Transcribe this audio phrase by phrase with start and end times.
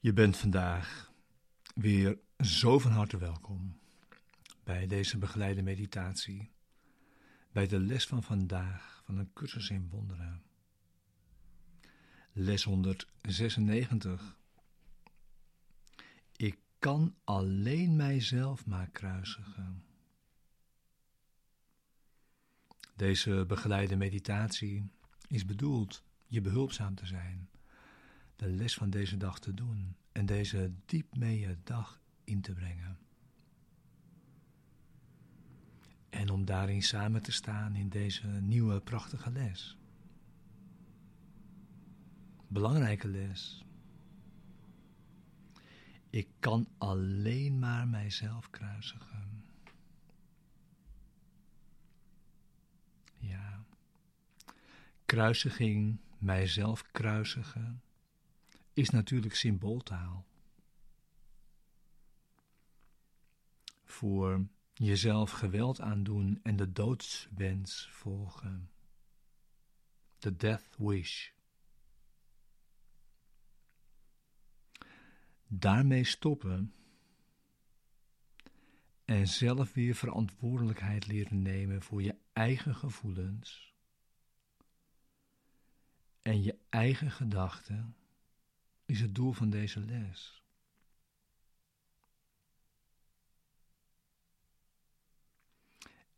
[0.00, 1.12] Je bent vandaag
[1.74, 3.78] weer zo van harte welkom
[4.64, 6.50] bij deze begeleide meditatie,
[7.52, 10.42] bij de les van vandaag van een cursus in wonderen.
[12.32, 14.38] Les 196.
[16.36, 19.84] Ik kan alleen mijzelf maar kruisigen.
[22.96, 24.90] Deze begeleide meditatie
[25.28, 27.48] is bedoeld je behulpzaam te zijn
[28.38, 32.52] de les van deze dag te doen en deze diep mee je dag in te
[32.52, 32.98] brengen.
[36.08, 39.78] En om daarin samen te staan in deze nieuwe prachtige les.
[42.48, 43.64] Belangrijke les.
[46.10, 49.44] Ik kan alleen maar mijzelf kruisigen.
[53.18, 53.64] Ja.
[55.04, 57.82] Kruisiging, mijzelf kruisigen
[58.78, 60.26] is natuurlijk symbooltaal.
[63.84, 68.70] Voor jezelf geweld aandoen en de doodswens volgen.
[70.18, 71.30] De death wish.
[75.46, 76.74] Daarmee stoppen
[79.04, 83.74] en zelf weer verantwoordelijkheid leren nemen voor je eigen gevoelens
[86.22, 87.97] en je eigen gedachten
[88.88, 90.42] is het doel van deze les.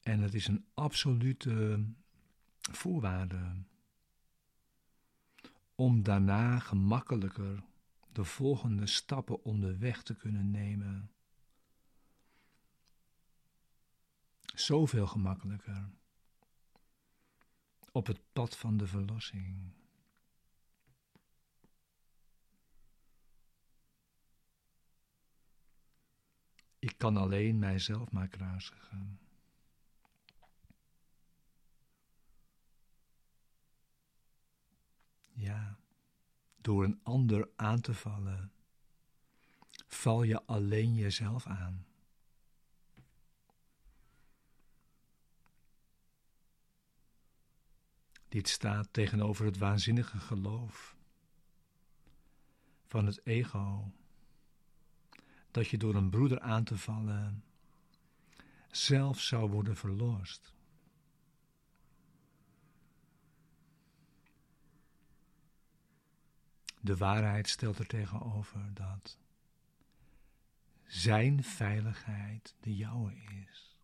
[0.00, 1.84] En het is een absolute
[2.60, 3.64] voorwaarde
[5.74, 7.62] om daarna gemakkelijker
[8.12, 11.12] de volgende stappen onderweg te kunnen nemen.
[14.54, 15.90] Zoveel gemakkelijker
[17.92, 19.79] op het pad van de verlossing.
[27.00, 29.20] Kan alleen mijzelf maar kruisigen.
[35.32, 35.78] Ja,
[36.56, 38.52] door een ander aan te vallen,
[39.86, 41.86] val je alleen jezelf aan.
[48.28, 50.96] Dit staat tegenover het waanzinnige geloof
[52.86, 53.92] van het ego
[55.50, 57.44] dat je door een broeder aan te vallen
[58.70, 60.54] zelf zou worden verlost.
[66.80, 69.18] De waarheid stelt er tegenover dat
[70.86, 73.78] zijn veiligheid de jouwe is.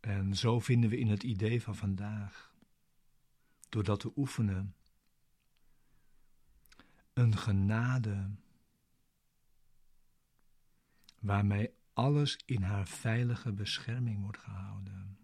[0.00, 2.54] En zo vinden we in het idee van vandaag,
[3.68, 4.74] doordat we oefenen
[7.16, 8.30] een genade
[11.20, 15.18] waarmee alles in haar veilige bescherming wordt gehouden.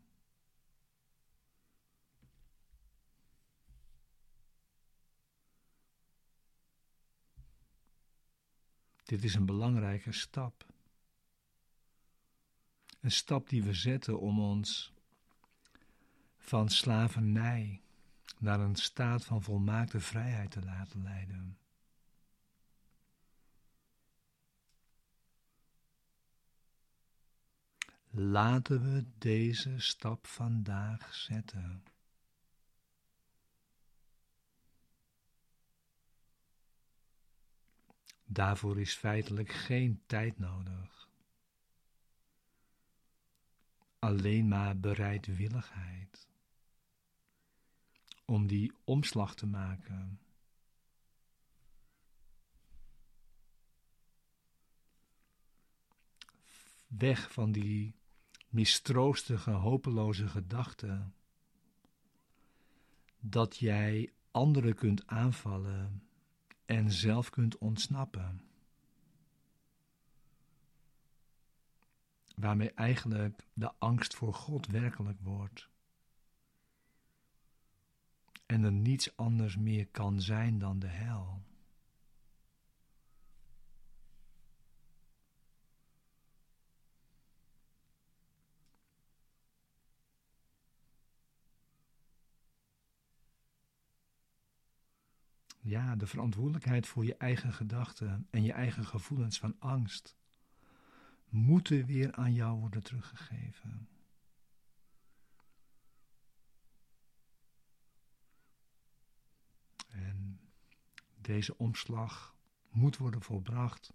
[9.05, 10.67] Dit is een belangrijke stap.
[13.01, 14.93] Een stap die we zetten om ons
[16.37, 17.83] van slavernij
[18.39, 21.57] naar een staat van volmaakte vrijheid te laten leiden.
[28.15, 31.85] Laten we deze stap vandaag zetten.
[38.25, 41.09] Daarvoor is feitelijk geen tijd nodig.
[43.99, 46.29] Alleen maar bereidwilligheid
[48.25, 50.21] om die omslag te maken.
[56.87, 58.01] Weg van die
[58.53, 61.11] mistroostige, hopeloze gedachte
[63.21, 66.03] dat jij anderen kunt aanvallen
[66.65, 68.41] en zelf kunt ontsnappen.
[72.35, 75.69] Waarmee eigenlijk de angst voor God werkelijk wordt.
[78.47, 81.43] En er niets anders meer kan zijn dan de hel.
[95.65, 100.17] Ja, de verantwoordelijkheid voor je eigen gedachten en je eigen gevoelens van angst
[101.29, 103.89] moeten weer aan jou worden teruggegeven.
[109.89, 110.41] En
[111.21, 112.37] deze omslag
[112.71, 113.93] moet worden volbracht.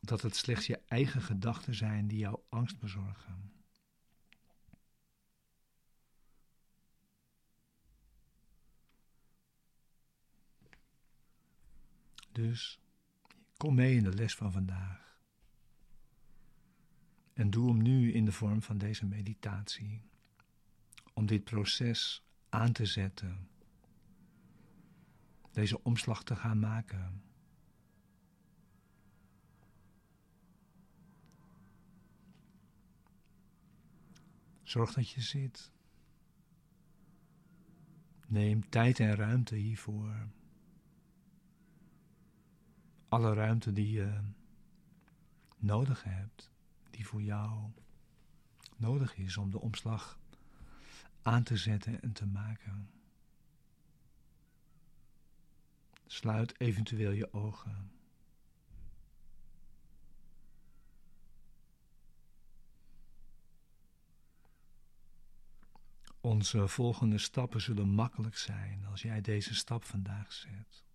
[0.00, 3.57] Dat het slechts je eigen gedachten zijn die jou angst bezorgen.
[12.38, 12.80] Dus
[13.56, 15.18] kom mee in de les van vandaag.
[17.32, 20.02] En doe hem nu in de vorm van deze meditatie.
[21.14, 23.48] Om dit proces aan te zetten.
[25.52, 27.22] Deze omslag te gaan maken.
[34.62, 35.72] Zorg dat je zit.
[38.26, 40.28] Neem tijd en ruimte hiervoor
[43.08, 44.20] alle ruimte die je
[45.56, 46.50] nodig hebt,
[46.90, 47.70] die voor jou
[48.76, 50.18] nodig is om de omslag
[51.22, 52.90] aan te zetten en te maken.
[56.06, 57.90] Sluit eventueel je ogen.
[66.20, 70.87] Onze volgende stappen zullen makkelijk zijn als jij deze stap vandaag zet.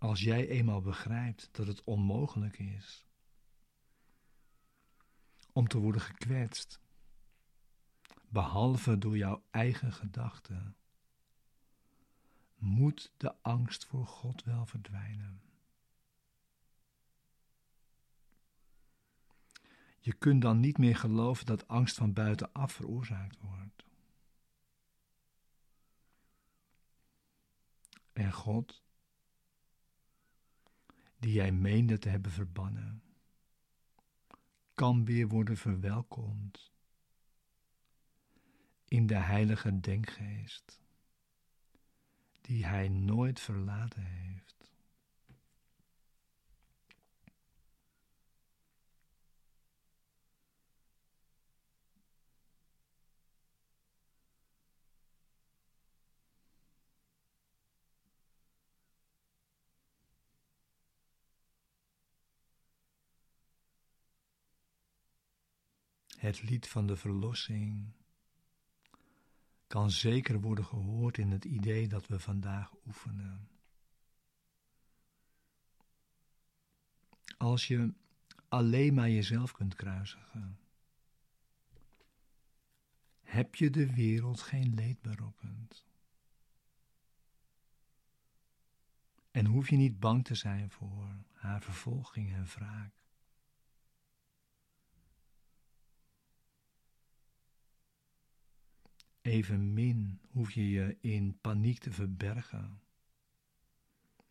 [0.00, 3.06] Als jij eenmaal begrijpt dat het onmogelijk is
[5.52, 6.80] om te worden gekwetst,
[8.28, 10.76] behalve door jouw eigen gedachten,
[12.56, 15.42] moet de angst voor God wel verdwijnen.
[19.98, 23.84] Je kunt dan niet meer geloven dat angst van buitenaf veroorzaakt wordt.
[28.12, 28.82] En God
[31.20, 33.02] die jij meende te hebben verbannen,
[34.74, 36.72] kan weer worden verwelkomd
[38.84, 40.80] in de heilige denkgeest,
[42.40, 44.69] die hij nooit verlaten heeft.
[66.20, 67.92] Het lied van de verlossing
[69.66, 73.48] kan zeker worden gehoord in het idee dat we vandaag oefenen.
[77.36, 77.94] Als je
[78.48, 80.58] alleen maar jezelf kunt kruisigen,
[83.22, 85.84] heb je de wereld geen leed berokkend.
[89.30, 92.99] En hoef je niet bang te zijn voor haar vervolging en wraak.
[99.20, 102.82] Evenmin hoef je je in paniek te verbergen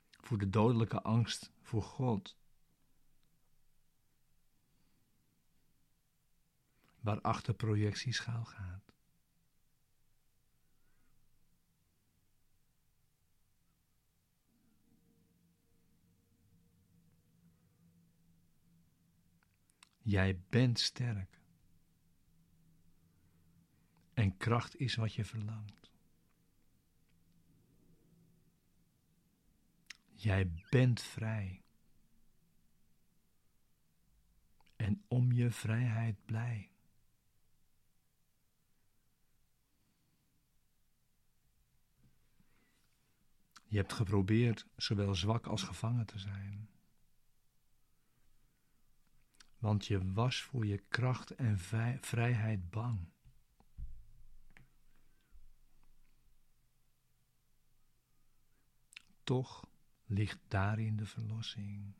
[0.09, 2.37] voor de dodelijke angst voor God,
[6.99, 8.93] waarachter projectie schaal gaat.
[20.01, 21.38] Jij bent sterk.
[24.19, 25.91] En kracht is wat je verlangt.
[30.15, 31.63] Jij bent vrij.
[34.75, 36.71] En om je vrijheid blij.
[43.65, 46.69] Je hebt geprobeerd zowel zwak als gevangen te zijn.
[49.57, 51.59] Want je was voor je kracht en
[52.01, 53.17] vrijheid bang.
[59.29, 59.69] Toch
[60.05, 61.93] ligt daarin de verlossing.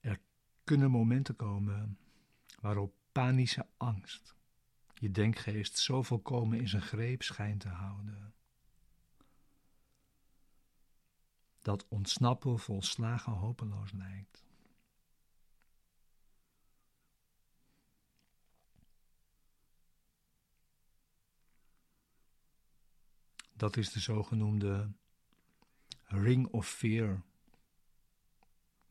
[0.00, 0.20] Er
[0.64, 1.98] kunnen momenten komen
[2.60, 4.34] waarop panische angst
[4.94, 8.34] je denkgeest zo volkomen in zijn greep schijnt te houden.
[11.58, 14.45] Dat ontsnappen volslagen hopeloos lijkt.
[23.56, 24.92] Dat is de zogenoemde
[26.04, 27.22] Ring of Fear,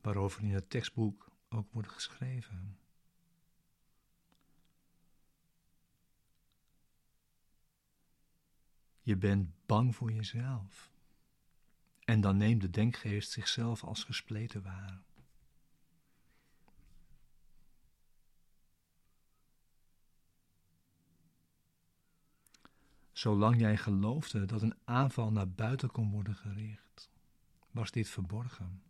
[0.00, 2.78] waarover in het tekstboek ook wordt geschreven.
[9.02, 10.90] Je bent bang voor jezelf
[12.04, 15.02] En dan neemt de denkgeest zichzelf als gespleten waar.
[23.16, 27.10] Zolang jij geloofde dat een aanval naar buiten kon worden gericht,
[27.70, 28.82] was dit verborgen.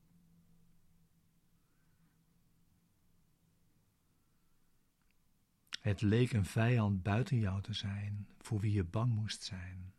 [5.80, 9.94] Het leek een vijand buiten jou te zijn, voor wie je bang moest zijn.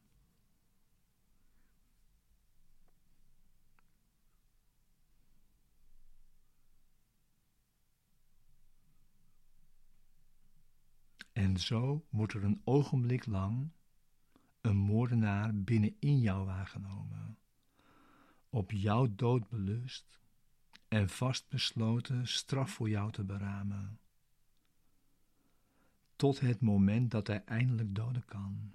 [11.34, 13.76] En zo wordt er een ogenblik lang
[14.68, 17.38] een moordenaar binnenin jou waargenomen,
[18.50, 20.20] op jouw dood belust
[20.88, 24.00] en vastbesloten straf voor jou te beramen,
[26.16, 28.72] tot het moment dat hij eindelijk doden kan.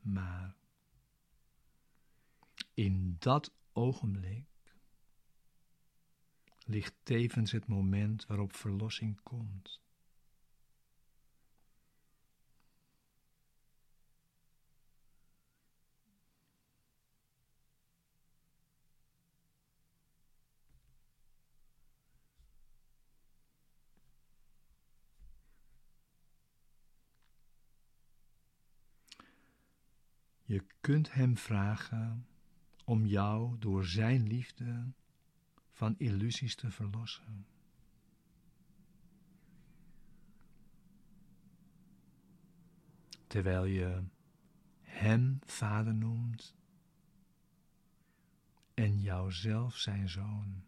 [0.00, 0.54] Maar
[2.74, 4.57] in dat ogenblik
[6.68, 9.80] ligt tevens het moment waarop verlossing komt.
[30.44, 32.26] Je kunt Hem vragen
[32.84, 34.92] om jou door Zijn liefde
[35.78, 37.46] van illusies te verlossen.
[43.26, 44.02] Terwijl je
[44.80, 46.54] Hem Vader noemt
[48.74, 50.67] en jouzelf zijn zoon.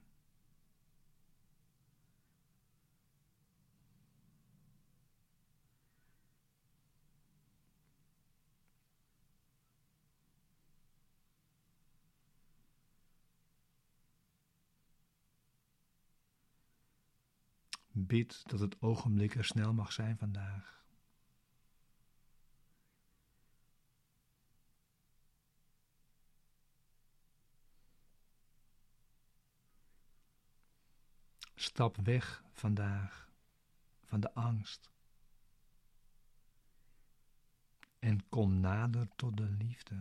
[18.07, 20.85] Bid dat het ogenblik er snel mag zijn vandaag.
[31.55, 33.31] Stap weg vandaag
[34.05, 34.91] van de angst
[37.99, 39.97] en kom nader tot de liefde.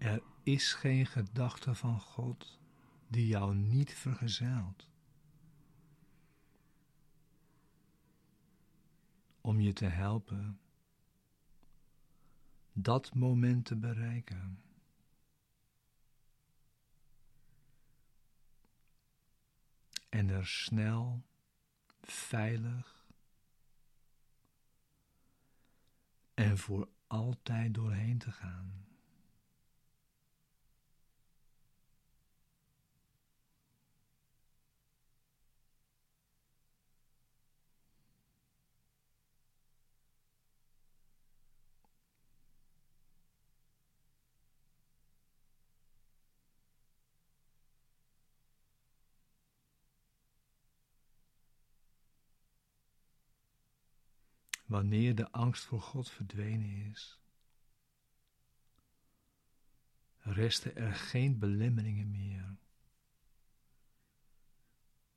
[0.00, 2.58] Er is geen gedachte van God
[3.08, 4.88] die jou niet vergezelt.
[9.40, 10.60] Om je te helpen
[12.72, 14.62] dat moment te bereiken.
[20.08, 21.22] En er snel,
[22.02, 23.06] veilig
[26.34, 28.89] en voor altijd doorheen te gaan.
[54.70, 57.20] Wanneer de angst voor God verdwenen is,
[60.18, 62.56] resten er geen belemmeringen meer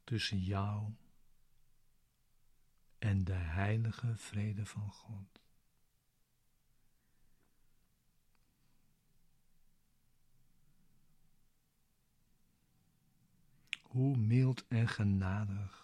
[0.03, 0.93] tussen jou
[2.99, 5.41] en de heilige vrede van God.
[13.81, 15.82] Hoe mild en genadig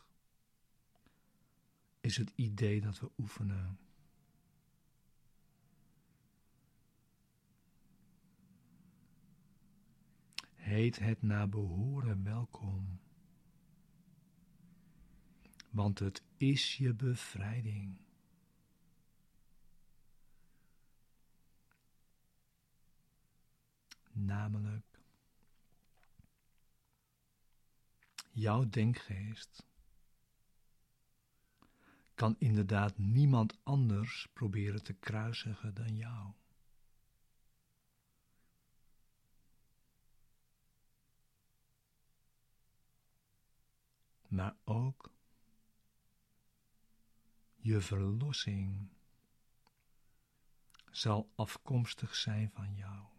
[2.01, 3.79] is het idee dat we oefenen.
[10.55, 12.99] Heet het naar behoren welkom,
[15.69, 18.01] want het is je bevrijding.
[24.11, 24.99] Namelijk,
[28.31, 29.68] jouw denkgeest
[32.19, 36.31] kan inderdaad niemand anders proberen te kruisigen dan jou.
[44.27, 45.11] Maar ook
[47.55, 48.89] je verlossing
[50.91, 53.18] zal afkomstig zijn van jou.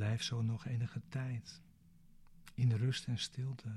[0.00, 1.62] Blijf zo nog enige tijd
[2.54, 3.68] in rust en stilte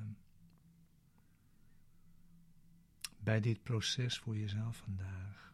[3.19, 5.53] bij dit proces voor jezelf vandaag.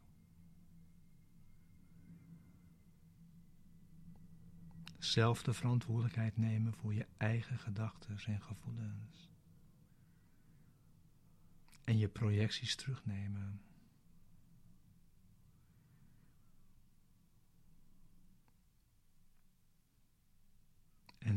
[4.97, 9.29] Zelf de verantwoordelijkheid nemen voor je eigen gedachten en gevoelens.
[11.83, 13.61] En je projecties terugnemen.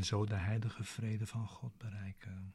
[0.03, 2.55] En zo de heilige vrede van God bereiken.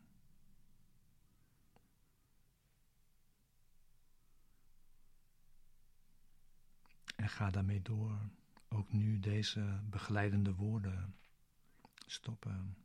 [7.16, 8.30] En ga daarmee door.
[8.68, 11.16] Ook nu deze begeleidende woorden
[12.06, 12.78] stoppen.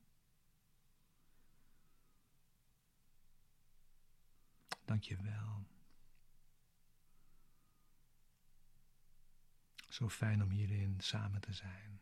[4.84, 5.66] Dank je wel.
[9.88, 12.00] Zo fijn om hierin samen te zijn.